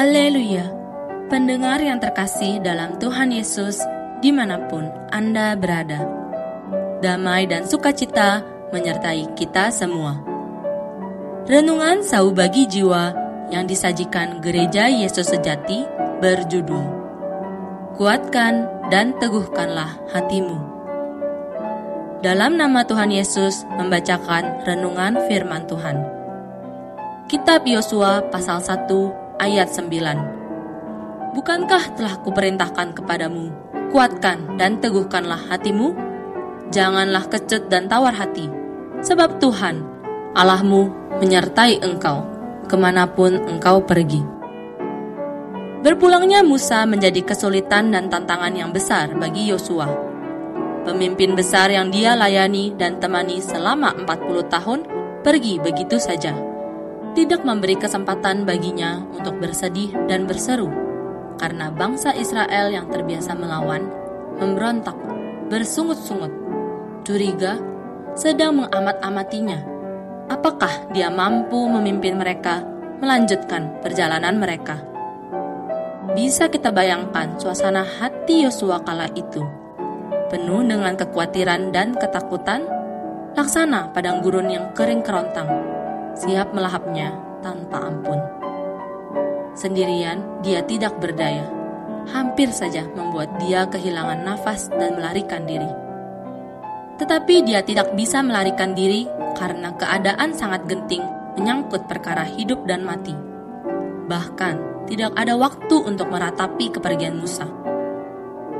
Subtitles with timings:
[0.00, 0.64] Haleluya!
[1.28, 3.84] Pendengar yang terkasih dalam Tuhan Yesus,
[4.24, 6.08] di mana pun Anda berada.
[7.04, 8.40] Damai dan sukacita
[8.72, 10.16] menyertai kita semua.
[11.44, 13.12] Renungan Sau Bagi Jiwa
[13.52, 15.84] yang disajikan Gereja Yesus Sejati
[16.24, 16.86] berjudul
[18.00, 20.56] Kuatkan dan teguhkanlah hatimu.
[22.24, 26.00] Dalam nama Tuhan Yesus membacakan renungan firman Tuhan.
[27.28, 31.32] Kitab Yosua pasal 1 ayat 9.
[31.32, 33.48] Bukankah telah kuperintahkan kepadamu,
[33.88, 35.96] kuatkan dan teguhkanlah hatimu?
[36.68, 38.46] Janganlah kecut dan tawar hati,
[39.00, 39.80] sebab Tuhan,
[40.36, 42.22] Allahmu, menyertai engkau,
[42.68, 44.22] ke mana pun engkau pergi.
[45.80, 49.88] Berpulangnya Musa menjadi kesulitan dan tantangan yang besar bagi Yosua.
[50.84, 54.80] Pemimpin besar yang dia layani dan temani selama 40 tahun
[55.24, 56.49] pergi begitu saja
[57.10, 60.70] tidak memberi kesempatan baginya untuk bersedih dan berseru,
[61.42, 63.90] karena bangsa Israel yang terbiasa melawan,
[64.38, 64.94] memberontak,
[65.50, 66.30] bersungut-sungut,
[67.02, 67.58] curiga,
[68.14, 69.58] sedang mengamat-amatinya.
[70.30, 72.62] Apakah dia mampu memimpin mereka
[73.02, 74.78] melanjutkan perjalanan mereka?
[76.14, 79.42] Bisa kita bayangkan suasana hati Yosua kala itu,
[80.30, 82.66] penuh dengan kekhawatiran dan ketakutan,
[83.34, 85.79] laksana padang gurun yang kering kerontang
[86.18, 88.20] siap melahapnya tanpa ampun.
[89.56, 91.44] Sendirian, dia tidak berdaya,
[92.08, 95.68] hampir saja membuat dia kehilangan nafas dan melarikan diri.
[96.96, 101.02] Tetapi dia tidak bisa melarikan diri karena keadaan sangat genting
[101.36, 103.16] menyangkut perkara hidup dan mati.
[104.06, 107.46] Bahkan, tidak ada waktu untuk meratapi kepergian Musa.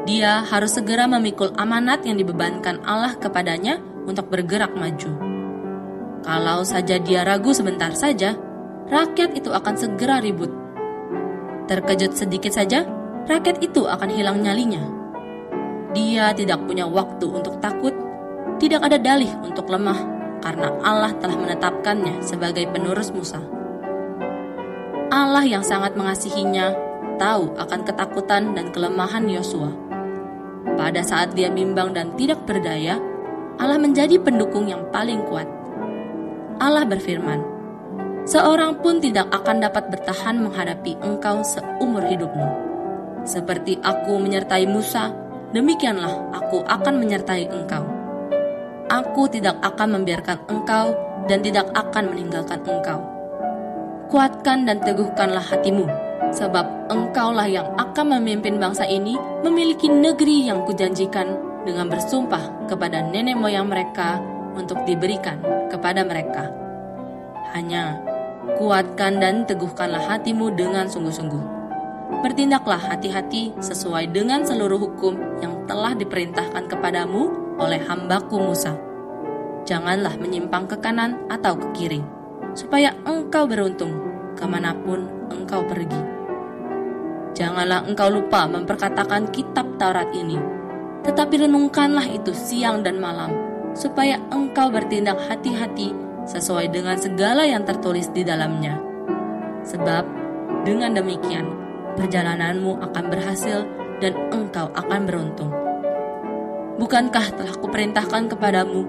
[0.09, 3.77] Dia harus segera memikul amanat yang dibebankan Allah kepadanya
[4.09, 5.30] untuk bergerak maju
[6.21, 8.37] kalau saja dia ragu sebentar saja,
[8.93, 10.53] rakyat itu akan segera ribut.
[11.65, 12.85] Terkejut sedikit saja,
[13.25, 14.83] rakyat itu akan hilang nyalinya.
[15.97, 17.95] Dia tidak punya waktu untuk takut,
[18.61, 19.99] tidak ada dalih untuk lemah,
[20.45, 23.41] karena Allah telah menetapkannya sebagai penerus Musa.
[25.11, 26.71] Allah yang sangat mengasihinya
[27.19, 29.75] tahu akan ketakutan dan kelemahan Yosua.
[30.79, 32.97] Pada saat dia bimbang dan tidak berdaya,
[33.61, 35.60] Allah menjadi pendukung yang paling kuat.
[36.61, 37.41] Allah berfirman,
[38.29, 42.47] Seorang pun tidak akan dapat bertahan menghadapi engkau seumur hidupmu.
[43.25, 45.09] Seperti aku menyertai Musa,
[45.57, 47.81] demikianlah aku akan menyertai engkau.
[48.93, 50.93] Aku tidak akan membiarkan engkau
[51.33, 53.01] dan tidak akan meninggalkan engkau.
[54.13, 55.89] Kuatkan dan teguhkanlah hatimu,
[56.37, 63.39] sebab engkaulah yang akan memimpin bangsa ini memiliki negeri yang kujanjikan dengan bersumpah kepada nenek
[63.39, 64.21] moyang mereka
[64.55, 65.41] untuk diberikan
[65.71, 66.51] kepada mereka.
[67.55, 67.99] Hanya
[68.57, 71.59] kuatkan dan teguhkanlah hatimu dengan sungguh-sungguh.
[72.21, 78.75] Bertindaklah hati-hati sesuai dengan seluruh hukum yang telah diperintahkan kepadamu oleh hambaku Musa.
[79.65, 82.03] Janganlah menyimpang ke kanan atau ke kiri,
[82.53, 83.95] supaya engkau beruntung
[84.35, 86.03] ke mana pun engkau pergi.
[87.37, 90.37] Janganlah engkau lupa memperkatakan kitab Taurat ini,
[91.07, 93.31] tetapi renungkanlah itu siang dan malam,
[93.81, 95.97] supaya engkau bertindak hati-hati
[96.29, 98.77] sesuai dengan segala yang tertulis di dalamnya.
[99.65, 100.05] Sebab
[100.69, 101.49] dengan demikian
[101.97, 103.65] perjalananmu akan berhasil
[104.05, 105.53] dan engkau akan beruntung.
[106.77, 108.85] Bukankah telah kuperintahkan kepadamu,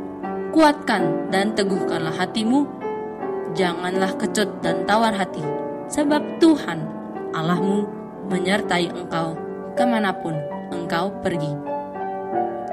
[0.52, 2.68] kuatkan dan teguhkanlah hatimu,
[3.56, 5.44] janganlah kecut dan tawar hati,
[5.88, 6.84] sebab Tuhan
[7.32, 7.88] Allahmu
[8.32, 9.36] menyertai engkau
[9.76, 10.36] ke mana pun
[10.72, 11.52] engkau pergi.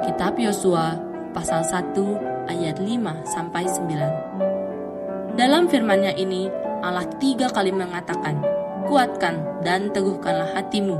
[0.06, 5.36] Kitab Yosua pasal 1 ayat 5 sampai 9.
[5.38, 6.50] Dalam firman-Nya ini,
[6.82, 8.42] Allah tiga kali mengatakan,
[8.90, 10.98] "Kuatkan dan teguhkanlah hatimu."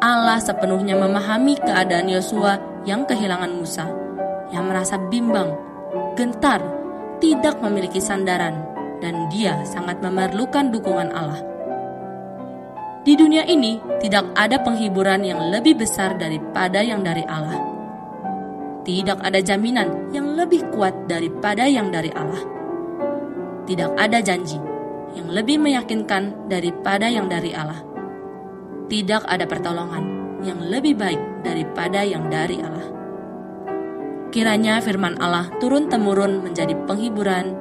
[0.00, 2.56] Allah sepenuhnya memahami keadaan Yosua
[2.88, 3.84] yang kehilangan Musa,
[4.48, 5.52] yang merasa bimbang,
[6.16, 6.64] gentar,
[7.20, 8.64] tidak memiliki sandaran,
[9.04, 11.44] dan dia sangat memerlukan dukungan Allah.
[13.00, 17.69] Di dunia ini tidak ada penghiburan yang lebih besar daripada yang dari Allah.
[18.80, 22.40] Tidak ada jaminan yang lebih kuat daripada yang dari Allah.
[23.68, 24.56] Tidak ada janji
[25.14, 27.82] yang lebih meyakinkan daripada yang dari Allah.
[28.90, 30.04] Tidak ada pertolongan
[30.42, 32.88] yang lebih baik daripada yang dari Allah.
[34.30, 37.54] Kiranya firman Allah turun-temurun menjadi penghiburan,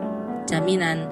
[0.46, 1.10] jaminan,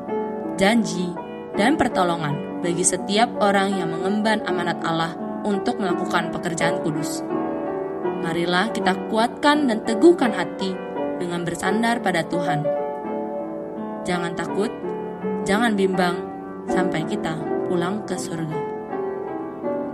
[0.55, 1.11] janji,
[1.57, 7.25] dan pertolongan bagi setiap orang yang mengemban amanat Allah untuk melakukan pekerjaan kudus.
[8.03, 10.75] Marilah kita kuatkan dan teguhkan hati
[11.17, 12.61] dengan bersandar pada Tuhan.
[14.03, 14.71] Jangan takut,
[15.43, 16.15] jangan bimbang
[16.67, 18.59] sampai kita pulang ke surga.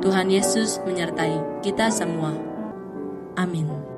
[0.04, 2.36] Tuhan Yesus menyertai kita semua.
[3.40, 3.93] Amin.